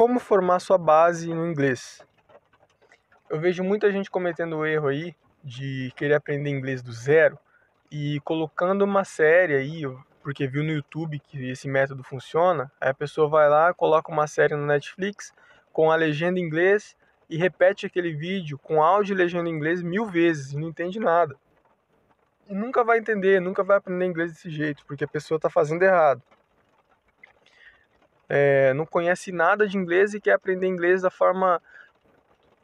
como 0.00 0.18
formar 0.18 0.60
sua 0.60 0.78
base 0.78 1.28
no 1.28 1.46
inglês? 1.46 2.02
Eu 3.28 3.38
vejo 3.38 3.62
muita 3.62 3.92
gente 3.92 4.10
cometendo 4.10 4.56
o 4.56 4.64
erro 4.64 4.88
aí 4.88 5.14
de 5.44 5.92
querer 5.94 6.14
aprender 6.14 6.48
inglês 6.48 6.80
do 6.82 6.90
zero 6.90 7.38
e 7.92 8.18
colocando 8.20 8.80
uma 8.80 9.04
série 9.04 9.54
aí, 9.54 9.82
porque 10.22 10.46
viu 10.46 10.64
no 10.64 10.72
YouTube 10.72 11.18
que 11.18 11.50
esse 11.50 11.68
método 11.68 12.02
funciona, 12.02 12.72
aí 12.80 12.88
a 12.88 12.94
pessoa 12.94 13.28
vai 13.28 13.46
lá, 13.50 13.74
coloca 13.74 14.10
uma 14.10 14.26
série 14.26 14.54
no 14.54 14.64
Netflix 14.64 15.34
com 15.70 15.90
a 15.90 15.96
legenda 15.96 16.40
em 16.40 16.44
inglês 16.44 16.96
e 17.28 17.36
repete 17.36 17.84
aquele 17.84 18.14
vídeo 18.14 18.58
com 18.58 18.82
áudio 18.82 19.12
e 19.12 19.18
legenda 19.18 19.50
em 19.50 19.52
inglês 19.52 19.82
mil 19.82 20.06
vezes 20.06 20.52
e 20.52 20.56
não 20.56 20.68
entende 20.68 20.98
nada. 20.98 21.36
E 22.48 22.54
nunca 22.54 22.82
vai 22.82 22.96
entender, 22.96 23.38
nunca 23.38 23.62
vai 23.62 23.76
aprender 23.76 24.06
inglês 24.06 24.32
desse 24.32 24.48
jeito, 24.48 24.82
porque 24.86 25.04
a 25.04 25.08
pessoa 25.08 25.36
está 25.36 25.50
fazendo 25.50 25.82
errado. 25.82 26.22
É, 28.32 28.72
não 28.74 28.86
conhece 28.86 29.32
nada 29.32 29.66
de 29.66 29.76
inglês 29.76 30.14
e 30.14 30.20
quer 30.20 30.34
aprender 30.34 30.68
inglês 30.68 31.02
da 31.02 31.10
forma 31.10 31.60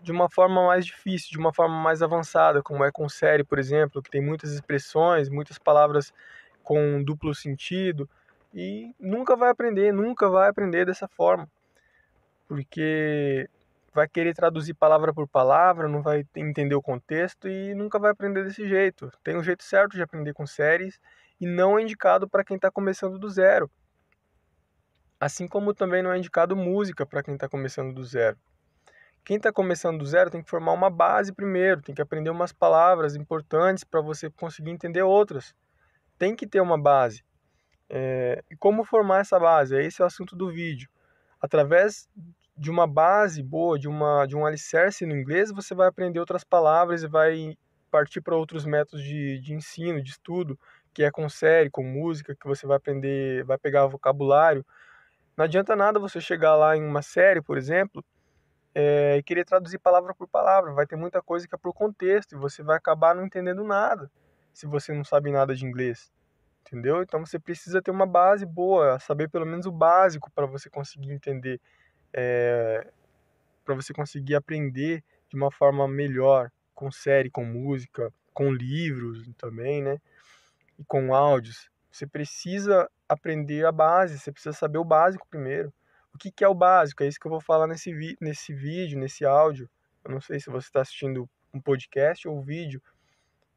de 0.01 0.13
uma 0.13 0.31
forma 0.31 0.65
mais 0.65 0.87
difícil, 0.87 1.31
de 1.33 1.39
uma 1.39 1.53
forma 1.53 1.75
mais 1.83 2.01
avançada, 2.01 2.63
como 2.63 2.85
é 2.85 2.93
com 2.93 3.09
série, 3.09 3.43
por 3.43 3.59
exemplo, 3.59 4.01
que 4.01 4.09
tem 4.09 4.23
muitas 4.23 4.53
expressões, 4.53 5.29
muitas 5.29 5.59
palavras 5.59 6.13
com 6.63 7.03
duplo 7.03 7.35
sentido, 7.35 8.09
e 8.55 8.95
nunca 9.01 9.35
vai 9.35 9.51
aprender, 9.51 9.93
nunca 9.93 10.29
vai 10.29 10.49
aprender 10.49 10.87
dessa 10.87 11.09
forma. 11.09 11.51
Porque 12.47 13.51
vai 13.93 14.07
querer 14.07 14.35
traduzir 14.35 14.75
palavra 14.75 15.13
por 15.13 15.27
palavra, 15.27 15.89
não 15.89 16.03
vai 16.03 16.25
entender 16.37 16.77
o 16.77 16.83
contexto 16.83 17.49
e 17.49 17.75
nunca 17.75 17.99
vai 17.99 18.13
aprender 18.13 18.45
desse 18.45 18.69
jeito. 18.69 19.11
Tem 19.25 19.37
um 19.37 19.43
jeito 19.43 19.65
certo 19.65 19.97
de 19.97 20.03
aprender 20.03 20.33
com 20.35 20.47
séries 20.47 21.01
e 21.41 21.47
não 21.47 21.77
é 21.77 21.83
indicado 21.83 22.29
para 22.29 22.45
quem 22.45 22.55
está 22.55 22.71
começando 22.71 23.19
do 23.19 23.29
zero. 23.29 23.69
Assim 25.19 25.49
como 25.49 25.73
também 25.73 26.03
não 26.03 26.13
é 26.13 26.19
indicado 26.19 26.55
música 26.55 27.07
para 27.07 27.23
quem 27.23 27.35
está 27.35 27.49
começando 27.49 27.95
do 27.95 28.05
zero. 28.05 28.37
Quem 29.25 29.39
está 29.39 29.53
começando 29.53 29.99
do 29.99 30.07
zero 30.07 30.31
tem 30.31 30.43
que 30.43 30.49
formar 30.49 30.73
uma 30.73 30.91
base 30.91 31.33
primeiro, 31.33 31.83
tem 31.83 31.95
que 31.95 32.03
aprender 32.03 32.31
umas 32.31 32.53
palavras 32.53 33.17
importantes 33.17 33.83
para 33.83 34.01
você 34.01 34.31
conseguir 34.31 34.71
entender 34.71 35.03
outras. 35.03 35.55
Tem 36.19 36.37
que 36.37 36.47
ter 36.47 36.61
uma 36.61 36.81
base. 36.81 37.25
É, 37.89 38.43
e 38.51 38.57
como 38.57 38.85
formar 38.85 39.21
essa 39.21 39.39
base? 39.39 39.75
Esse 39.77 40.03
é 40.03 40.05
o 40.05 40.07
assunto 40.07 40.37
do 40.37 40.51
vídeo. 40.51 40.89
Através 41.41 42.09
de 42.57 42.71
uma 42.71 42.87
base 42.87 43.43
boa, 43.43 43.79
de, 43.79 43.89
uma, 43.89 44.27
de 44.27 44.37
um 44.37 44.47
alicerce 44.47 45.05
no 45.05 45.17
inglês, 45.17 45.51
você 45.51 45.75
vai 45.75 45.89
aprender 45.89 46.21
outras 46.21 46.45
palavras 46.45 47.03
e 47.03 47.09
vai 47.09 47.57
partir 47.91 48.21
para 48.21 48.37
outros 48.37 48.65
métodos 48.65 49.03
de, 49.03 49.41
de 49.41 49.55
ensino, 49.55 50.03
de 50.03 50.11
estudo, 50.11 50.59
que 50.93 51.03
é 51.03 51.11
com 51.11 51.29
série, 51.29 51.71
com 51.71 51.83
música, 51.83 52.35
que 52.35 52.47
você 52.47 52.67
vai 52.67 52.77
aprender, 52.77 53.45
vai 53.45 53.59
pegar 53.59 53.87
vocabulário. 53.87 54.65
Não 55.37 55.45
adianta 55.45 55.77
nada 55.77 55.99
você 55.99 56.21
chegar 56.21 56.57
lá 56.57 56.77
em 56.77 56.83
uma 56.83 57.03
série, 57.03 57.43
por 57.43 57.59
exemplo, 57.59 58.03
é, 58.75 59.17
e 59.19 59.23
querer 59.23 59.45
traduzir 59.45 59.79
palavra 59.79 60.15
por 60.15 60.27
palavra. 60.27 60.73
Vai 60.73 60.87
ter 60.87 60.97
muita 60.97 61.21
coisa 61.21 61.47
que 61.47 61.55
é 61.55 61.59
por 61.59 61.75
contexto 61.75 62.35
e 62.35 62.39
você 62.39 62.63
vai 62.63 62.77
acabar 62.77 63.15
não 63.15 63.27
entendendo 63.27 63.63
nada 63.63 64.11
se 64.53 64.67
você 64.67 64.95
não 64.95 65.05
sabe 65.05 65.31
nada 65.31 65.55
de 65.55 65.67
inglês. 65.67 66.11
Entendeu? 66.63 67.03
Então 67.03 67.25
você 67.25 67.39
precisa 67.39 67.83
ter 67.83 67.91
uma 67.91 68.07
base 68.07 68.47
boa, 68.47 68.99
saber 68.99 69.29
pelo 69.29 69.47
menos 69.47 69.67
o 69.67 69.73
básico 69.73 70.31
para 70.31 70.47
você 70.47 70.71
conseguir 70.71 71.13
entender, 71.13 71.61
é, 72.13 72.91
para 73.65 73.75
você 73.75 73.93
conseguir 73.93 74.35
aprender 74.35 75.05
de 75.29 75.37
uma 75.37 75.51
forma 75.51 75.87
melhor, 75.87 76.51
com 76.75 76.91
série, 76.91 77.31
com 77.31 77.45
música, 77.45 78.13
com 78.33 78.51
livros 78.53 79.29
também, 79.37 79.83
né? 79.83 79.99
E 80.79 80.85
com 80.85 81.15
áudios. 81.15 81.71
Você 81.91 82.07
precisa 82.07 82.91
aprender 83.09 83.65
a 83.65 83.73
base, 83.73 84.19
você 84.19 84.33
precisa 84.33 84.55
saber 84.55 84.79
o 84.79 84.85
básico 84.85 85.27
primeiro. 85.29 85.73
O 86.15 86.19
que, 86.19 86.31
que 86.31 86.45
é 86.45 86.49
o 86.49 86.55
básico? 86.55 87.03
É 87.03 87.07
isso 87.07 87.21
que 87.21 87.27
eu 87.27 87.31
vou 87.31 87.41
falar 87.41 87.67
nesse, 87.67 87.93
vi 87.93 88.17
nesse 88.21 88.53
vídeo, 88.53 88.99
nesse 88.99 89.25
áudio. 89.25 89.69
Eu 90.05 90.11
não 90.11 90.21
sei 90.21 90.41
se 90.41 90.49
você 90.49 90.67
está 90.67 90.81
assistindo 90.81 91.29
um 91.53 91.61
podcast 91.61 92.27
ou 92.27 92.43
vídeo. 92.43 92.83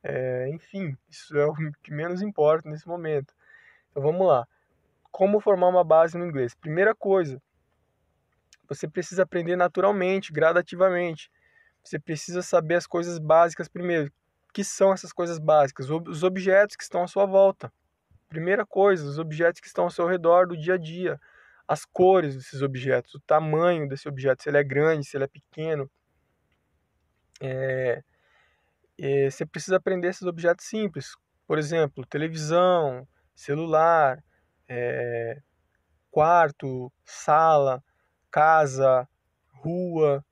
É, 0.03 0.49
enfim, 0.49 0.97
isso 1.09 1.37
é 1.37 1.45
o 1.45 1.53
que 1.81 1.91
menos 1.91 2.21
importa 2.21 2.69
nesse 2.69 2.87
momento. 2.87 3.33
Então 3.91 4.03
vamos 4.03 4.27
lá. 4.27 4.47
Como 5.11 5.39
formar 5.39 5.67
uma 5.67 5.83
base 5.83 6.17
no 6.17 6.25
inglês? 6.25 6.53
Primeira 6.53 6.93
coisa, 6.93 7.41
você 8.67 8.87
precisa 8.87 9.23
aprender 9.23 9.55
naturalmente, 9.55 10.31
gradativamente. 10.31 11.31
Você 11.83 11.97
precisa 11.97 12.41
saber 12.41 12.75
as 12.75 12.85
coisas 12.85 13.17
básicas 13.17 13.67
primeiro. 13.67 14.11
O 14.49 14.53
que 14.53 14.63
são 14.63 14.93
essas 14.93 15.11
coisas 15.11 15.39
básicas? 15.39 15.89
Os 15.89 16.23
objetos 16.23 16.75
que 16.75 16.83
estão 16.83 17.03
à 17.03 17.07
sua 17.07 17.25
volta. 17.25 17.71
Primeira 18.29 18.65
coisa, 18.65 19.07
os 19.07 19.17
objetos 19.17 19.59
que 19.59 19.67
estão 19.67 19.85
ao 19.85 19.89
seu 19.89 20.07
redor 20.07 20.47
do 20.47 20.55
dia 20.55 20.75
a 20.75 20.77
dia. 20.77 21.19
As 21.67 21.85
cores 21.85 22.35
desses 22.35 22.61
objetos, 22.61 23.13
o 23.15 23.19
tamanho 23.19 23.87
desse 23.87 24.07
objeto, 24.07 24.43
se 24.43 24.49
ele 24.49 24.57
é 24.57 24.63
grande, 24.63 25.05
se 25.05 25.17
ele 25.17 25.25
é 25.25 25.27
pequeno. 25.27 25.89
É, 27.41 28.03
é, 28.99 29.29
você 29.29 29.45
precisa 29.45 29.77
aprender 29.77 30.09
esses 30.09 30.23
objetos 30.23 30.65
simples, 30.65 31.15
por 31.47 31.57
exemplo, 31.57 32.05
televisão, 32.05 33.07
celular, 33.33 34.23
é, 34.67 35.41
quarto, 36.11 36.91
sala, 37.05 37.83
casa, 38.31 39.07
rua, 39.53 40.23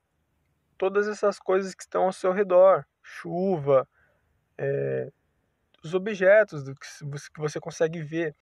todas 0.78 1.08
essas 1.08 1.40
coisas 1.40 1.74
que 1.74 1.84
estão 1.84 2.04
ao 2.04 2.14
seu 2.14 2.32
redor, 2.32 2.86
chuva, 3.02 3.88
é, 4.58 5.12
os 5.84 5.94
objetos 5.94 6.64
que 7.34 7.40
você 7.40 7.60
consegue 7.60 8.02
ver. 8.02 8.36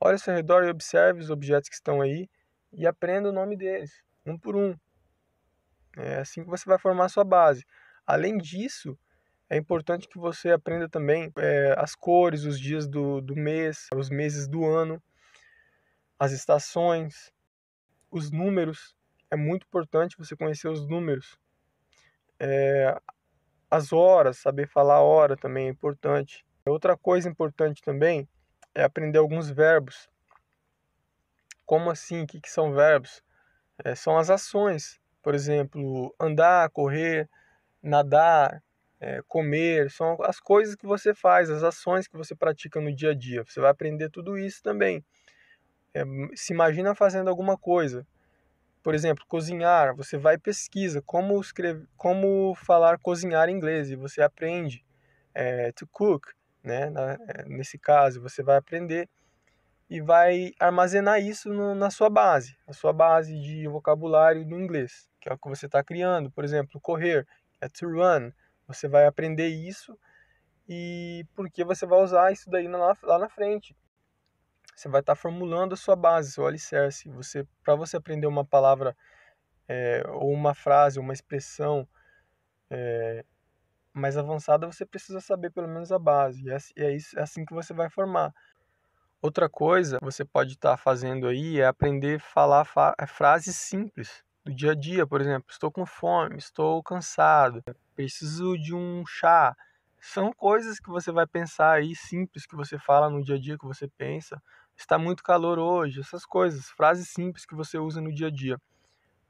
Olhe 0.00 0.14
ao 0.14 0.18
seu 0.18 0.34
redor 0.34 0.64
e 0.64 0.70
observe 0.70 1.20
os 1.20 1.30
objetos 1.30 1.68
que 1.68 1.74
estão 1.74 2.00
aí 2.00 2.28
e 2.72 2.86
aprenda 2.86 3.28
o 3.28 3.32
nome 3.32 3.56
deles, 3.56 4.02
um 4.26 4.36
por 4.36 4.56
um. 4.56 4.74
É 5.96 6.16
assim 6.16 6.42
que 6.42 6.50
você 6.50 6.64
vai 6.66 6.78
formar 6.78 7.04
a 7.04 7.08
sua 7.08 7.24
base. 7.24 7.64
Além 8.06 8.38
disso, 8.38 8.98
é 9.48 9.56
importante 9.56 10.08
que 10.08 10.18
você 10.18 10.50
aprenda 10.50 10.88
também 10.88 11.30
é, 11.36 11.74
as 11.78 11.94
cores, 11.94 12.44
os 12.44 12.58
dias 12.58 12.88
do, 12.88 13.20
do 13.20 13.36
mês, 13.36 13.86
os 13.94 14.08
meses 14.08 14.48
do 14.48 14.64
ano, 14.64 15.00
as 16.18 16.32
estações, 16.32 17.30
os 18.10 18.30
números. 18.30 18.96
É 19.30 19.36
muito 19.36 19.66
importante 19.66 20.16
você 20.16 20.34
conhecer 20.34 20.68
os 20.68 20.86
números. 20.88 21.36
É, 22.40 22.98
as 23.70 23.92
horas, 23.92 24.38
saber 24.38 24.66
falar 24.68 24.96
a 24.96 25.02
hora 25.02 25.36
também 25.36 25.66
é 25.66 25.70
importante. 25.70 26.44
Outra 26.64 26.96
coisa 26.96 27.28
importante 27.28 27.82
também 27.82 28.28
é 28.72 28.84
aprender 28.84 29.18
alguns 29.18 29.50
verbos. 29.50 30.08
Como 31.66 31.90
assim? 31.90 32.22
O 32.22 32.26
que, 32.26 32.40
que 32.40 32.50
são 32.50 32.72
verbos? 32.72 33.20
É, 33.84 33.96
são 33.96 34.16
as 34.16 34.30
ações. 34.30 35.00
Por 35.22 35.34
exemplo, 35.34 36.14
andar, 36.20 36.70
correr, 36.70 37.28
nadar, 37.82 38.62
é, 39.00 39.20
comer. 39.26 39.90
São 39.90 40.16
as 40.22 40.38
coisas 40.38 40.76
que 40.76 40.86
você 40.86 41.12
faz, 41.12 41.50
as 41.50 41.64
ações 41.64 42.06
que 42.06 42.16
você 42.16 42.34
pratica 42.34 42.80
no 42.80 42.94
dia 42.94 43.10
a 43.10 43.14
dia. 43.14 43.42
Você 43.44 43.60
vai 43.60 43.70
aprender 43.70 44.08
tudo 44.08 44.38
isso 44.38 44.62
também. 44.62 45.04
É, 45.92 46.04
se 46.36 46.52
imagina 46.52 46.94
fazendo 46.94 47.28
alguma 47.28 47.58
coisa. 47.58 48.06
Por 48.84 48.94
exemplo, 48.94 49.24
cozinhar. 49.26 49.96
Você 49.96 50.16
vai 50.16 50.36
e 50.36 50.38
pesquisa 50.38 51.02
como, 51.02 51.40
escrever, 51.40 51.88
como 51.96 52.54
falar 52.54 52.98
cozinhar 52.98 53.48
em 53.48 53.56
inglês 53.56 53.90
e 53.90 53.96
você 53.96 54.22
aprende 54.22 54.84
é, 55.34 55.72
to 55.72 55.88
cook 55.88 56.24
né? 56.62 56.92
Eh, 57.28 57.44
nesse 57.46 57.78
caso, 57.78 58.20
você 58.20 58.42
vai 58.42 58.56
aprender 58.56 59.08
e 59.90 60.00
vai 60.00 60.52
armazenar 60.58 61.20
isso 61.20 61.48
no, 61.52 61.74
na 61.74 61.90
sua 61.90 62.08
base, 62.08 62.56
a 62.66 62.72
sua 62.72 62.92
base 62.92 63.38
de 63.38 63.68
vocabulário 63.68 64.44
do 64.46 64.58
inglês, 64.58 65.08
que 65.20 65.28
é 65.28 65.32
o 65.32 65.38
que 65.38 65.48
você 65.48 65.66
está 65.66 65.82
criando. 65.84 66.30
Por 66.30 66.44
exemplo, 66.44 66.80
correr, 66.80 67.26
é 67.60 67.68
to 67.68 67.86
run. 67.86 68.32
Você 68.66 68.88
vai 68.88 69.06
aprender 69.06 69.48
isso 69.48 69.98
e 70.68 71.26
porque 71.34 71.64
você 71.64 71.84
vai 71.84 72.00
usar 72.02 72.32
isso 72.32 72.48
daí 72.48 72.68
lá, 72.68 72.96
lá 73.02 73.18
na 73.18 73.28
frente. 73.28 73.76
Você 74.74 74.88
vai 74.88 75.00
estar 75.00 75.14
tá 75.14 75.20
formulando 75.20 75.74
a 75.74 75.76
sua 75.76 75.94
base, 75.94 76.32
seu 76.32 76.46
alicerce. 76.46 77.10
Você, 77.10 77.46
para 77.62 77.74
você 77.74 77.96
aprender 77.96 78.26
uma 78.26 78.44
palavra 78.44 78.96
é, 79.68 80.02
ou 80.08 80.32
uma 80.32 80.54
frase, 80.54 80.98
uma 80.98 81.12
expressão 81.12 81.86
é, 82.70 83.24
mais 83.92 84.16
avançada, 84.16 84.66
você 84.66 84.86
precisa 84.86 85.20
saber 85.20 85.50
pelo 85.50 85.68
menos 85.68 85.92
a 85.92 85.98
base. 85.98 86.50
É, 86.50 86.56
é, 86.76 86.94
isso, 86.94 87.18
é 87.18 87.22
assim 87.22 87.44
que 87.44 87.54
você 87.54 87.72
vai 87.74 87.90
formar. 87.90 88.32
Outra 89.20 89.48
coisa 89.48 89.98
que 89.98 90.04
você 90.04 90.24
pode 90.24 90.54
estar 90.54 90.72
tá 90.72 90.76
fazendo 90.76 91.28
aí 91.28 91.60
é 91.60 91.66
aprender 91.66 92.16
a 92.16 92.20
falar 92.20 92.66
é, 92.98 93.06
frases 93.06 93.56
simples 93.56 94.24
do 94.44 94.52
dia 94.52 94.72
a 94.72 94.74
dia, 94.74 95.06
por 95.06 95.20
exemplo, 95.20 95.46
estou 95.50 95.70
com 95.70 95.86
fome, 95.86 96.36
estou 96.36 96.82
cansado, 96.82 97.62
preciso 97.94 98.58
de 98.58 98.74
um 98.74 99.04
chá. 99.06 99.54
São 100.00 100.32
coisas 100.32 100.80
que 100.80 100.88
você 100.88 101.12
vai 101.12 101.26
pensar 101.26 101.74
aí 101.74 101.94
simples 101.94 102.44
que 102.44 102.56
você 102.56 102.76
fala 102.76 103.08
no 103.08 103.22
dia 103.22 103.36
a 103.36 103.38
dia 103.38 103.56
que 103.56 103.66
você 103.66 103.86
pensa. 103.86 104.42
Está 104.76 104.98
muito 104.98 105.22
calor 105.22 105.60
hoje, 105.60 106.00
essas 106.00 106.26
coisas, 106.26 106.70
frases 106.70 107.08
simples 107.10 107.46
que 107.46 107.54
você 107.54 107.78
usa 107.78 108.00
no 108.00 108.12
dia 108.12 108.26
a 108.26 108.30
dia 108.30 108.58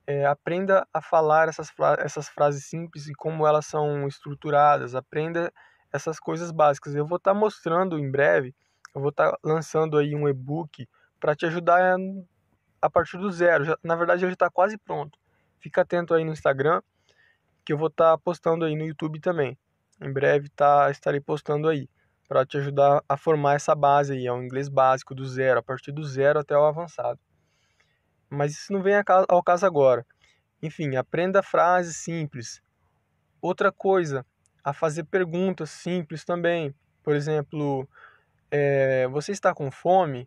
é, 0.06 0.26
aprenda 0.26 0.86
a 0.92 1.00
falar 1.00 1.48
essas, 1.48 1.70
fra 1.70 1.96
essas 2.00 2.28
frases 2.28 2.66
simples 2.66 3.08
e 3.08 3.14
como 3.14 3.46
elas 3.46 3.66
são 3.66 4.06
estruturadas, 4.06 4.94
aprenda 4.94 5.52
essas 5.92 6.18
coisas 6.18 6.50
básicas. 6.50 6.94
Eu 6.94 7.06
vou 7.06 7.16
estar 7.16 7.32
tá 7.32 7.38
mostrando 7.38 7.98
em 7.98 8.10
breve, 8.10 8.54
eu 8.94 9.00
vou 9.00 9.10
estar 9.10 9.30
tá 9.30 9.38
lançando 9.42 9.98
aí 9.98 10.14
um 10.14 10.28
e-book 10.28 10.88
para 11.20 11.36
te 11.36 11.46
ajudar 11.46 11.80
a, 11.80 11.96
a 12.80 12.90
partir 12.90 13.18
do 13.18 13.30
zero. 13.30 13.64
Já, 13.64 13.78
na 13.82 13.94
verdade, 13.94 14.24
ele 14.24 14.32
está 14.32 14.50
quase 14.50 14.76
pronto. 14.76 15.18
Fica 15.60 15.82
atento 15.82 16.14
aí 16.14 16.24
no 16.24 16.32
Instagram, 16.32 16.82
que 17.64 17.72
eu 17.72 17.78
vou 17.78 17.88
estar 17.88 18.12
tá 18.12 18.18
postando 18.18 18.64
aí 18.64 18.74
no 18.74 18.84
YouTube 18.84 19.20
também. 19.20 19.56
Em 20.00 20.12
breve 20.12 20.48
tá, 20.48 20.90
estarei 20.90 21.20
postando 21.20 21.68
aí, 21.68 21.88
para 22.26 22.44
te 22.44 22.56
ajudar 22.56 23.04
a 23.08 23.16
formar 23.16 23.54
essa 23.54 23.74
base 23.74 24.14
aí, 24.14 24.26
é 24.26 24.32
um 24.32 24.42
inglês 24.42 24.68
básico 24.68 25.14
do 25.14 25.24
zero, 25.24 25.60
a 25.60 25.62
partir 25.62 25.92
do 25.92 26.02
zero 26.02 26.40
até 26.40 26.56
o 26.56 26.64
avançado. 26.64 27.20
Mas 28.32 28.52
isso 28.52 28.72
não 28.72 28.82
vem 28.82 28.94
ao 29.28 29.42
caso 29.42 29.66
agora. 29.66 30.06
Enfim, 30.62 30.96
aprenda 30.96 31.42
frases 31.42 31.98
simples. 31.98 32.62
Outra 33.42 33.70
coisa, 33.70 34.24
a 34.64 34.72
fazer 34.72 35.04
perguntas 35.04 35.68
simples 35.68 36.24
também. 36.24 36.74
Por 37.02 37.14
exemplo, 37.14 37.86
é, 38.50 39.06
você 39.08 39.32
está 39.32 39.54
com 39.54 39.70
fome? 39.70 40.26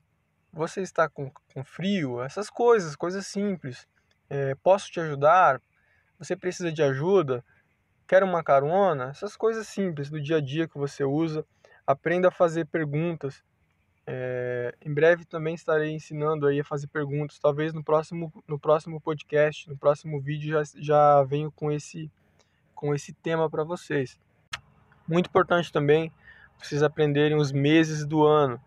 Você 0.53 0.81
está 0.81 1.09
com, 1.09 1.31
com 1.51 1.63
frio? 1.63 2.21
Essas 2.21 2.47
coisas, 2.47 2.95
coisas 2.95 3.25
simples. 3.25 3.87
É, 4.29 4.53
posso 4.55 4.91
te 4.91 4.99
ajudar? 4.99 5.59
Você 6.19 6.35
precisa 6.35 6.71
de 6.71 6.83
ajuda? 6.83 7.43
Quer 8.07 8.23
uma 8.23 8.43
carona? 8.43 9.05
Essas 9.05 9.35
coisas 9.35 9.67
simples 9.67 10.11
do 10.11 10.21
dia 10.21 10.37
a 10.37 10.41
dia 10.41 10.67
que 10.67 10.77
você 10.77 11.03
usa. 11.03 11.43
Aprenda 11.87 12.27
a 12.27 12.31
fazer 12.31 12.65
perguntas. 12.67 13.43
É, 14.05 14.44
em 14.85 14.93
breve 14.93 15.25
também 15.25 15.55
estarei 15.55 15.91
ensinando 15.91 16.45
aí 16.45 16.59
a 16.59 16.63
fazer 16.63 16.85
perguntas. 16.85 17.39
Talvez 17.39 17.73
no 17.73 17.83
próximo, 17.83 18.31
no 18.47 18.59
próximo 18.59 19.01
podcast, 19.01 19.67
no 19.67 19.75
próximo 19.75 20.21
vídeo 20.21 20.51
já, 20.51 20.61
já 20.75 21.23
venho 21.23 21.51
com 21.51 21.71
esse, 21.71 22.11
com 22.75 22.93
esse 22.93 23.11
tema 23.11 23.49
para 23.49 23.63
vocês. 23.63 24.19
Muito 25.07 25.25
importante 25.27 25.73
também 25.73 26.13
vocês 26.59 26.83
aprenderem 26.83 27.35
os 27.35 27.51
meses 27.51 28.05
do 28.05 28.23
ano, 28.23 28.61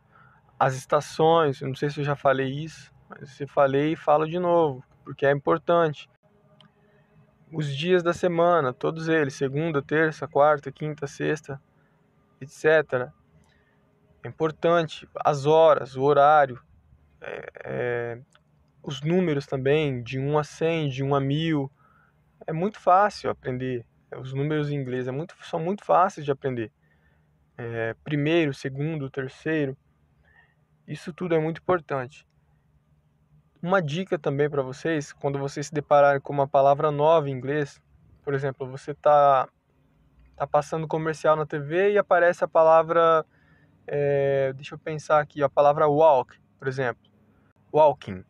as 0.58 0.74
estações. 0.74 1.60
Eu 1.60 1.68
não 1.68 1.76
sei 1.76 1.88
se 1.88 2.00
eu 2.00 2.04
já 2.04 2.16
falei 2.16 2.48
isso, 2.48 2.92
mas 3.08 3.30
se 3.30 3.46
falei, 3.46 3.94
falo 3.94 4.26
de 4.26 4.40
novo, 4.40 4.82
porque 5.04 5.24
é 5.24 5.30
importante. 5.30 6.10
Os 7.52 7.74
dias 7.74 8.02
da 8.02 8.12
semana, 8.12 8.72
todos 8.72 9.08
eles, 9.08 9.34
segunda, 9.34 9.80
terça, 9.80 10.26
quarta, 10.26 10.72
quinta, 10.72 11.06
sexta, 11.06 11.62
etc. 12.40 13.08
Importante. 14.28 15.08
As 15.24 15.46
horas, 15.46 15.96
o 15.96 16.02
horário, 16.02 16.60
é, 17.20 17.50
é, 17.64 18.18
os 18.82 19.02
números 19.02 19.46
também, 19.46 20.02
de 20.02 20.18
1 20.18 20.38
a 20.38 20.44
100, 20.44 20.88
de 20.88 21.02
1 21.02 21.14
a 21.14 21.20
1000. 21.20 21.70
É 22.46 22.52
muito 22.52 22.78
fácil 22.78 23.30
aprender. 23.30 23.84
Os 24.16 24.32
números 24.32 24.70
em 24.70 24.74
inglês 24.74 25.06
é 25.06 25.10
muito, 25.10 25.34
são 25.42 25.60
muito 25.60 25.84
fáceis 25.84 26.24
de 26.24 26.32
aprender 26.32 26.72
é, 27.58 27.94
primeiro, 28.04 28.54
segundo, 28.54 29.10
terceiro. 29.10 29.76
Isso 30.86 31.12
tudo 31.12 31.34
é 31.34 31.40
muito 31.40 31.60
importante. 31.60 32.26
Uma 33.60 33.82
dica 33.82 34.16
também 34.16 34.48
para 34.48 34.62
vocês, 34.62 35.12
quando 35.12 35.38
vocês 35.38 35.66
se 35.66 35.74
depararem 35.74 36.20
com 36.20 36.32
uma 36.32 36.46
palavra 36.46 36.92
nova 36.92 37.28
em 37.28 37.32
inglês, 37.32 37.82
por 38.22 38.32
exemplo, 38.32 38.70
você 38.70 38.92
está 38.92 39.48
tá 40.36 40.46
passando 40.46 40.86
comercial 40.86 41.34
na 41.34 41.44
TV 41.44 41.92
e 41.92 41.98
aparece 41.98 42.44
a 42.44 42.48
palavra, 42.48 43.26
é, 43.88 44.52
deixa 44.54 44.74
eu 44.74 44.78
pensar 44.78 45.20
aqui, 45.20 45.42
a 45.42 45.48
palavra 45.48 45.88
walk, 45.88 46.38
por 46.58 46.68
exemplo, 46.68 47.02
walking. 47.72 48.22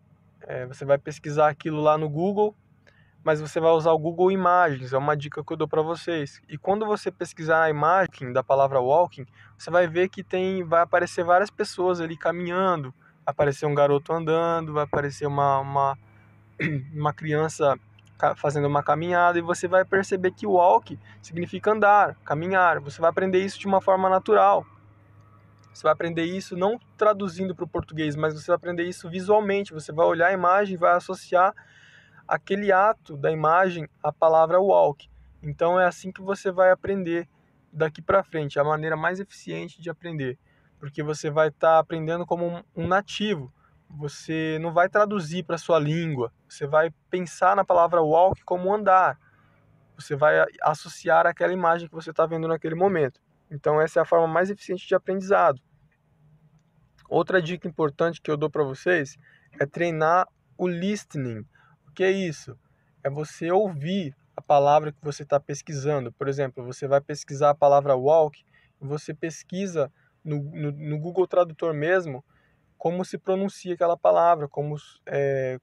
É, 0.42 0.64
você 0.66 0.84
vai 0.84 0.96
pesquisar 0.96 1.48
aquilo 1.48 1.80
lá 1.80 1.98
no 1.98 2.08
Google 2.08 2.54
mas 3.28 3.42
você 3.42 3.60
vai 3.60 3.72
usar 3.72 3.92
o 3.92 3.98
Google 3.98 4.32
Imagens, 4.32 4.94
é 4.94 4.96
uma 4.96 5.14
dica 5.16 5.44
que 5.44 5.52
eu 5.52 5.56
dou 5.58 5.68
para 5.68 5.82
vocês. 5.82 6.40
E 6.48 6.56
quando 6.56 6.86
você 6.86 7.10
pesquisar 7.10 7.64
a 7.64 7.68
imagem 7.68 8.32
da 8.32 8.42
palavra 8.42 8.80
walking, 8.80 9.26
você 9.56 9.70
vai 9.70 9.86
ver 9.86 10.08
que 10.08 10.22
tem 10.22 10.64
vai 10.64 10.80
aparecer 10.80 11.24
várias 11.24 11.50
pessoas 11.50 12.00
ali 12.00 12.16
caminhando, 12.16 12.90
vai 13.24 13.32
aparecer 13.32 13.66
um 13.66 13.74
garoto 13.74 14.14
andando, 14.14 14.72
vai 14.72 14.84
aparecer 14.84 15.26
uma, 15.26 15.58
uma, 15.58 15.98
uma 16.94 17.12
criança 17.12 17.78
fazendo 18.36 18.66
uma 18.66 18.82
caminhada 18.82 19.38
e 19.38 19.42
você 19.42 19.68
vai 19.68 19.84
perceber 19.84 20.30
que 20.30 20.46
walk 20.46 20.98
significa 21.20 21.72
andar, 21.72 22.16
caminhar. 22.24 22.80
Você 22.80 23.00
vai 23.00 23.10
aprender 23.10 23.44
isso 23.44 23.58
de 23.58 23.66
uma 23.66 23.82
forma 23.82 24.08
natural. 24.08 24.64
Você 25.78 25.84
vai 25.84 25.92
aprender 25.92 26.24
isso 26.24 26.56
não 26.56 26.76
traduzindo 26.96 27.54
para 27.54 27.64
o 27.64 27.68
português, 27.68 28.16
mas 28.16 28.34
você 28.34 28.48
vai 28.48 28.56
aprender 28.56 28.82
isso 28.82 29.08
visualmente. 29.08 29.72
Você 29.72 29.92
vai 29.92 30.06
olhar 30.06 30.26
a 30.26 30.32
imagem 30.32 30.74
e 30.74 30.76
vai 30.76 30.96
associar 30.96 31.54
aquele 32.26 32.72
ato 32.72 33.16
da 33.16 33.30
imagem 33.30 33.88
a 34.02 34.12
palavra 34.12 34.58
walk. 34.58 35.08
Então 35.40 35.78
é 35.78 35.86
assim 35.86 36.10
que 36.10 36.20
você 36.20 36.50
vai 36.50 36.72
aprender 36.72 37.28
daqui 37.72 38.02
para 38.02 38.24
frente, 38.24 38.58
é 38.58 38.60
a 38.60 38.64
maneira 38.64 38.96
mais 38.96 39.20
eficiente 39.20 39.80
de 39.80 39.88
aprender, 39.88 40.36
porque 40.80 41.00
você 41.00 41.30
vai 41.30 41.46
estar 41.46 41.74
tá 41.74 41.78
aprendendo 41.78 42.26
como 42.26 42.64
um 42.74 42.88
nativo. 42.88 43.54
Você 43.88 44.58
não 44.60 44.72
vai 44.72 44.88
traduzir 44.88 45.44
para 45.44 45.58
sua 45.58 45.78
língua, 45.78 46.32
você 46.48 46.66
vai 46.66 46.90
pensar 47.08 47.54
na 47.54 47.64
palavra 47.64 48.02
walk 48.02 48.42
como 48.42 48.74
andar. 48.74 49.16
Você 49.96 50.16
vai 50.16 50.44
associar 50.60 51.24
aquela 51.24 51.52
imagem 51.52 51.88
que 51.88 51.94
você 51.94 52.10
está 52.10 52.26
vendo 52.26 52.48
naquele 52.48 52.74
momento. 52.74 53.20
Então 53.48 53.80
essa 53.80 54.00
é 54.00 54.02
a 54.02 54.04
forma 54.04 54.26
mais 54.26 54.50
eficiente 54.50 54.84
de 54.84 54.96
aprendizado. 54.96 55.67
Outra 57.08 57.40
dica 57.40 57.66
importante 57.66 58.20
que 58.20 58.30
eu 58.30 58.36
dou 58.36 58.50
para 58.50 58.62
vocês 58.62 59.16
é 59.58 59.66
treinar 59.66 60.28
o 60.56 60.66
listening 60.66 61.44
que 61.98 62.04
é 62.04 62.12
isso? 62.12 62.56
É 63.02 63.10
você 63.10 63.50
ouvir 63.50 64.16
a 64.36 64.40
palavra 64.40 64.92
que 64.92 65.02
você 65.02 65.24
está 65.24 65.40
pesquisando. 65.40 66.12
Por 66.12 66.28
exemplo, 66.28 66.64
você 66.64 66.86
vai 66.86 67.00
pesquisar 67.00 67.50
a 67.50 67.54
palavra 67.56 67.96
walk, 67.96 68.40
você 68.78 69.12
pesquisa 69.12 69.92
no, 70.24 70.40
no, 70.40 70.70
no, 70.70 70.96
Google 71.00 71.26
Tradutor 71.26 71.74
mesmo 71.74 72.24
como 72.76 73.04
se 73.04 73.18
pronuncia 73.18 73.74
aquela 73.74 73.96
palavra, 73.96 74.46
como 74.46 74.76
é, 75.06 75.58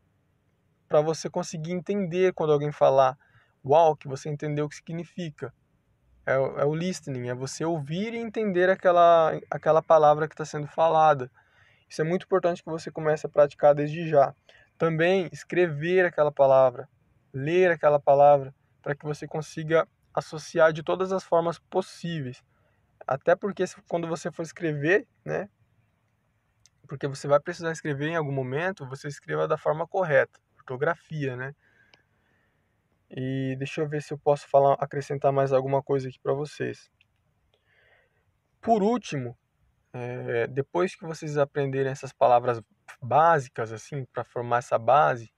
para 0.89 0.99
você 0.99 1.29
conseguir 1.29 1.71
entender 1.71 2.33
quando 2.33 2.51
alguém 2.51 2.73
falar 2.73 3.17
walk, 3.63 4.05
você 4.05 4.27
entender 4.27 4.61
o 4.61 4.67
que 4.67 4.75
significa. 4.75 5.53
É, 6.25 6.33
é 6.33 6.65
o 6.65 6.73
listening, 6.73 7.29
é 7.29 7.35
você 7.35 7.63
ouvir 7.63 8.13
e 8.13 8.17
entender 8.17 8.69
aquela, 8.69 9.39
aquela 9.49 9.81
palavra 9.81 10.27
que 10.27 10.33
está 10.33 10.43
sendo 10.43 10.67
falada. 10.67 11.29
Isso 11.87 12.01
é 12.01 12.05
muito 12.05 12.23
importante 12.25 12.63
que 12.63 12.69
você 12.69 12.89
comece 12.91 13.27
a 13.27 13.29
praticar 13.29 13.75
desde 13.75 14.09
já. 14.09 14.33
Também 14.77 15.29
escrever 15.31 16.05
aquela 16.05 16.31
palavra, 16.31 16.89
ler 17.33 17.71
aquela 17.71 17.99
palavra, 17.99 18.53
para 18.81 18.95
que 18.95 19.05
você 19.05 19.27
consiga 19.27 19.87
associar 20.13 20.73
de 20.73 20.81
todas 20.81 21.11
as 21.11 21.23
formas 21.23 21.59
possíveis. 21.59 22.43
Até 23.07 23.35
porque 23.35 23.63
quando 23.87 24.07
você 24.07 24.31
for 24.31 24.41
escrever, 24.41 25.07
né? 25.23 25.47
Porque 26.87 27.07
você 27.07 27.27
vai 27.27 27.39
precisar 27.39 27.71
escrever 27.71 28.07
em 28.07 28.15
algum 28.15 28.31
momento, 28.31 28.87
você 28.87 29.07
escreva 29.07 29.47
da 29.47 29.57
forma 29.57 29.87
correta, 29.87 30.39
ortografia, 30.57 31.35
né? 31.35 31.55
E 33.09 33.55
deixa 33.57 33.81
eu 33.81 33.87
ver 33.87 34.01
se 34.01 34.13
eu 34.13 34.17
posso 34.17 34.47
falar, 34.47 34.73
acrescentar 34.79 35.31
mais 35.31 35.53
alguma 35.53 35.81
coisa 35.81 36.07
aqui 36.07 36.19
para 36.21 36.33
vocês. 36.33 36.89
Por 38.61 38.81
último, 38.81 39.37
é, 39.93 40.47
depois 40.47 40.95
que 40.95 41.05
vocês 41.05 41.37
aprenderem 41.37 41.91
essas 41.91 42.11
palavras 42.11 42.61
básicas 43.01 43.71
assim 43.71 44.05
para 44.05 44.23
formar 44.23 44.57
essa 44.57 44.77
base 44.77 45.31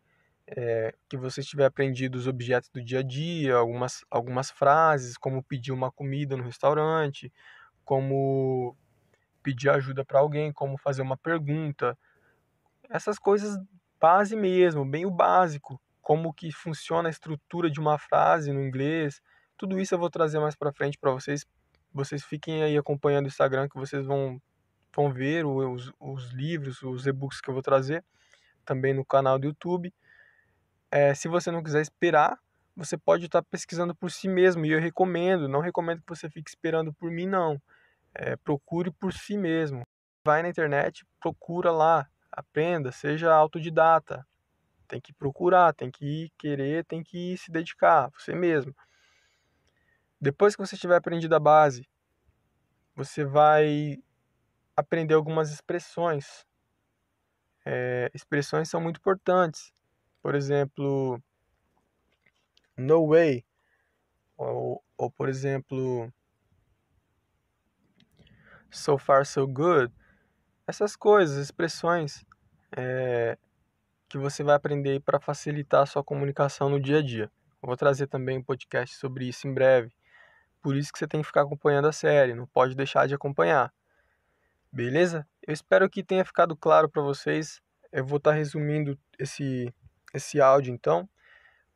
é, 0.47 0.95
que 1.09 1.17
você 1.17 1.41
tiver 1.41 1.65
aprendido 1.65 2.15
os 2.15 2.25
objetos 2.25 2.69
do 2.69 2.81
dia 2.81 2.99
a 2.99 3.03
dia, 3.03 3.55
algumas, 3.55 4.05
algumas 4.09 4.49
frases, 4.49 5.17
como 5.17 5.43
pedir 5.43 5.73
uma 5.73 5.91
comida 5.91 6.37
no 6.37 6.43
restaurante, 6.43 7.31
como 7.83 8.77
pedir 9.43 9.69
ajuda 9.69 10.05
para 10.05 10.19
alguém, 10.19 10.51
como 10.53 10.77
fazer 10.77 11.01
uma 11.01 11.17
pergunta, 11.17 11.97
essas 12.89 13.19
coisas 13.19 13.57
base 13.99 14.35
mesmo, 14.35 14.85
bem 14.85 15.05
o 15.05 15.11
básico, 15.11 15.81
como 16.07 16.33
que 16.33 16.53
funciona 16.53 17.09
a 17.09 17.11
estrutura 17.11 17.69
de 17.69 17.81
uma 17.81 17.99
frase 17.99 18.53
no 18.53 18.61
inglês, 18.61 19.21
tudo 19.57 19.77
isso 19.77 19.93
eu 19.93 19.99
vou 19.99 20.09
trazer 20.09 20.39
mais 20.39 20.55
para 20.55 20.71
frente 20.71 20.97
para 20.97 21.11
vocês. 21.11 21.45
Vocês 21.91 22.23
fiquem 22.23 22.63
aí 22.63 22.77
acompanhando 22.77 23.25
o 23.25 23.27
Instagram 23.27 23.67
que 23.67 23.75
vocês 23.75 24.05
vão 24.05 24.41
vão 24.95 25.11
ver 25.11 25.45
os, 25.45 25.91
os 25.99 26.31
livros, 26.31 26.81
os 26.81 27.05
e-books 27.05 27.41
que 27.41 27.49
eu 27.49 27.53
vou 27.53 27.61
trazer 27.61 28.05
também 28.63 28.93
no 28.93 29.03
canal 29.03 29.37
do 29.37 29.47
YouTube. 29.47 29.93
É, 30.89 31.13
se 31.13 31.27
você 31.27 31.51
não 31.51 31.61
quiser 31.61 31.81
esperar, 31.81 32.39
você 32.73 32.97
pode 32.97 33.25
estar 33.25 33.43
pesquisando 33.43 33.93
por 33.93 34.09
si 34.09 34.29
mesmo 34.29 34.65
e 34.65 34.71
eu 34.71 34.79
recomendo, 34.79 35.49
não 35.49 35.59
recomendo 35.59 35.99
que 35.99 36.07
você 36.07 36.29
fique 36.29 36.49
esperando 36.49 36.93
por 36.93 37.11
mim 37.11 37.27
não. 37.27 37.61
É, 38.13 38.37
procure 38.37 38.91
por 38.91 39.11
si 39.11 39.37
mesmo. 39.37 39.85
Vai 40.23 40.41
na 40.41 40.47
internet, 40.47 41.05
procura 41.19 41.69
lá, 41.69 42.07
aprenda, 42.31 42.93
seja 42.93 43.35
autodidata. 43.35 44.25
Tem 44.87 45.01
que 45.01 45.13
procurar, 45.13 45.73
tem 45.73 45.91
que 45.91 46.31
querer, 46.37 46.85
tem 46.85 47.03
que 47.03 47.37
se 47.37 47.51
dedicar, 47.51 48.09
você 48.17 48.33
mesmo. 48.33 48.73
Depois 50.19 50.55
que 50.55 50.65
você 50.65 50.77
tiver 50.77 50.95
aprendido 50.95 51.35
a 51.35 51.39
base, 51.39 51.87
você 52.95 53.23
vai 53.23 53.97
aprender 54.75 55.13
algumas 55.13 55.51
expressões. 55.51 56.45
É, 57.65 58.09
expressões 58.13 58.69
são 58.69 58.81
muito 58.81 58.97
importantes. 58.97 59.73
Por 60.21 60.33
exemplo, 60.33 61.21
no 62.75 63.07
way, 63.07 63.45
ou, 64.37 64.83
ou 64.97 65.11
por 65.11 65.29
exemplo, 65.29 66.11
so 68.71 68.97
far 68.97 69.25
so 69.25 69.47
good. 69.47 69.93
Essas 70.67 70.95
coisas, 70.95 71.37
expressões, 71.37 72.25
é, 72.75 73.37
que 74.09 74.17
você 74.17 74.43
vai 74.43 74.55
aprender 74.55 75.01
para 75.01 75.19
facilitar 75.19 75.83
a 75.83 75.85
sua 75.85 76.03
comunicação 76.03 76.69
no 76.69 76.79
dia 76.79 76.99
a 76.99 77.01
dia. 77.01 77.31
Eu 77.61 77.67
vou 77.67 77.77
trazer 77.77 78.07
também 78.07 78.37
um 78.37 78.43
podcast 78.43 78.95
sobre 78.95 79.25
isso 79.27 79.47
em 79.47 79.53
breve. 79.53 79.91
Por 80.61 80.75
isso 80.75 80.91
que 80.91 80.99
você 80.99 81.07
tem 81.07 81.21
que 81.21 81.27
ficar 81.27 81.41
acompanhando 81.41 81.87
a 81.87 81.91
série, 81.91 82.33
não 82.33 82.45
pode 82.47 82.75
deixar 82.75 83.07
de 83.07 83.15
acompanhar. 83.15 83.73
Beleza? 84.71 85.27
Eu 85.45 85.53
espero 85.53 85.89
que 85.89 86.03
tenha 86.03 86.25
ficado 86.25 86.55
claro 86.55 86.89
para 86.89 87.01
vocês. 87.01 87.61
Eu 87.91 88.05
vou 88.05 88.17
estar 88.17 88.31
tá 88.31 88.35
resumindo 88.35 88.97
esse 89.17 89.73
esse 90.13 90.41
áudio 90.41 90.73
então. 90.73 91.07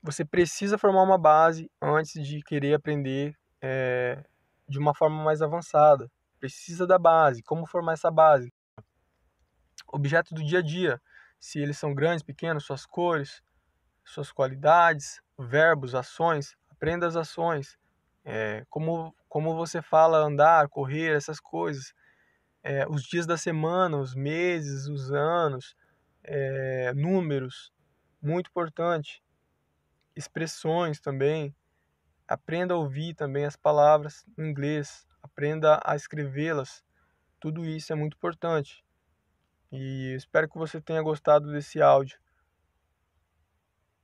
Você 0.04 0.26
precisa 0.26 0.78
formar 0.78 1.04
uma 1.04 1.18
base 1.18 1.70
antes 1.82 2.26
de 2.26 2.42
querer 2.42 2.74
aprender 2.74 3.36
é, 3.62 4.24
de 4.68 4.80
uma 4.80 4.96
forma 4.96 5.24
mais 5.24 5.42
avançada. 5.42 6.12
Precisa 6.40 6.88
da 6.88 6.98
base. 6.98 7.44
Como 7.44 7.68
formar 7.68 7.94
essa 7.94 8.10
base? 8.10 8.52
Objetos 9.88 10.32
do 10.32 10.44
dia 10.44 10.60
a 10.60 10.62
dia. 10.62 11.02
Se 11.42 11.60
eles 11.60 11.78
são 11.80 11.96
grandes, 11.96 12.24
pequenos, 12.24 12.66
suas 12.66 12.86
cores, 12.86 13.42
suas 14.06 14.32
qualidades, 14.32 15.20
verbos, 15.40 15.96
ações. 15.96 16.56
Aprenda 16.70 17.08
as 17.08 17.16
ações. 17.16 17.80
É, 18.24 18.64
como, 18.70 19.16
como 19.28 19.56
você 19.56 19.82
fala 19.82 20.20
andar, 20.20 20.70
correr, 20.70 21.16
essas 21.16 21.40
coisas. 21.40 21.96
É, 22.64 22.88
os 22.88 23.04
dias 23.04 23.26
da 23.26 23.38
semana, 23.38 23.98
os 23.98 24.14
meses, 24.14 24.88
os 24.88 25.12
anos, 25.12 25.76
é, 26.24 26.94
números. 26.94 27.74
Muito 28.22 28.52
importante. 28.52 29.24
Expressões 30.16 31.02
também. 31.02 31.56
Aprenda 32.28 32.76
a 32.76 32.78
ouvir 32.78 33.16
também 33.16 33.46
as 33.46 33.56
palavras 33.56 34.24
em 34.38 34.48
inglês, 34.48 35.08
aprenda 35.24 35.82
a 35.84 35.96
escrevê-las. 35.96 36.84
Tudo 37.40 37.66
isso 37.66 37.92
é 37.92 37.96
muito 37.96 38.16
importante. 38.16 38.86
E 39.72 40.14
espero 40.16 40.50
que 40.50 40.58
você 40.58 40.82
tenha 40.82 41.02
gostado 41.02 41.52
desse 41.52 41.82
áudio. 41.82 42.20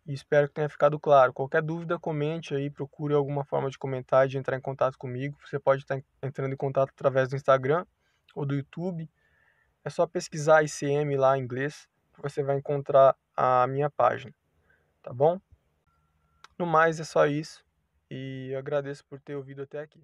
E 0.05 0.13
espero 0.13 0.47
que 0.47 0.53
tenha 0.53 0.69
ficado 0.69 0.97
claro. 0.97 1.33
Qualquer 1.33 1.61
dúvida, 1.61 1.99
comente 1.99 2.55
aí, 2.55 2.69
procure 2.69 3.13
alguma 3.13 3.43
forma 3.43 3.69
de 3.69 3.77
comentar 3.77 4.25
e 4.25 4.29
de 4.29 4.37
entrar 4.37 4.55
em 4.55 4.61
contato 4.61 4.97
comigo. 4.97 5.37
Você 5.45 5.59
pode 5.59 5.81
estar 5.81 6.01
entrando 6.23 6.53
em 6.53 6.57
contato 6.57 6.91
através 6.91 7.27
do 7.27 7.35
Instagram 7.35 7.85
ou 8.33 8.45
do 8.45 8.55
YouTube. 8.55 9.09
É 9.83 9.89
só 9.89 10.07
pesquisar 10.07 10.63
ICM 10.63 11.17
lá 11.17 11.37
em 11.37 11.41
inglês 11.41 11.89
que 12.13 12.21
você 12.21 12.41
vai 12.41 12.57
encontrar 12.57 13.15
a 13.35 13.67
minha 13.67 13.89
página. 13.89 14.33
Tá 15.03 15.11
bom? 15.11 15.39
No 16.57 16.65
mais 16.65 16.99
é 16.99 17.03
só 17.03 17.27
isso 17.27 17.65
e 18.09 18.55
agradeço 18.57 19.05
por 19.05 19.19
ter 19.19 19.35
ouvido 19.35 19.61
até 19.61 19.81
aqui. 19.81 20.01